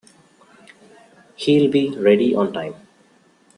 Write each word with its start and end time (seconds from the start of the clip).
He'll 1.35 1.69
be 1.69 1.91
ready 1.95 2.33
on 2.33 2.51
time. 2.53 2.73